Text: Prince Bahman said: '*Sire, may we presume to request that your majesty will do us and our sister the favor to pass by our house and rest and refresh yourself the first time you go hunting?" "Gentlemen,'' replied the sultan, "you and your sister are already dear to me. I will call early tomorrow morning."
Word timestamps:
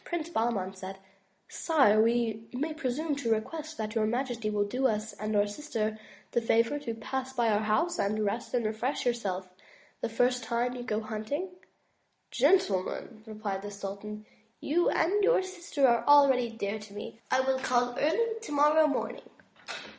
Prince 0.03 0.29
Bahman 0.29 0.73
said: 0.73 0.97
'*Sire, 1.47 2.01
may 2.01 2.43
we 2.53 2.73
presume 2.73 3.15
to 3.17 3.29
request 3.31 3.77
that 3.77 3.93
your 3.93 4.07
majesty 4.07 4.49
will 4.49 4.63
do 4.63 4.87
us 4.87 5.13
and 5.13 5.35
our 5.35 5.45
sister 5.45 5.99
the 6.31 6.41
favor 6.41 6.79
to 6.79 6.95
pass 6.95 7.33
by 7.33 7.49
our 7.49 7.59
house 7.59 7.99
and 7.99 8.25
rest 8.25 8.55
and 8.55 8.65
refresh 8.65 9.05
yourself 9.05 9.47
the 10.01 10.09
first 10.09 10.43
time 10.43 10.73
you 10.75 10.81
go 10.81 11.01
hunting?" 11.01 11.49
"Gentlemen,'' 12.31 13.21
replied 13.27 13.61
the 13.61 13.69
sultan, 13.69 14.25
"you 14.59 14.89
and 14.89 15.23
your 15.23 15.43
sister 15.43 15.87
are 15.87 16.03
already 16.07 16.49
dear 16.49 16.79
to 16.79 16.93
me. 16.95 17.19
I 17.29 17.41
will 17.41 17.59
call 17.59 17.95
early 17.99 18.39
tomorrow 18.39 18.87
morning." 18.87 19.21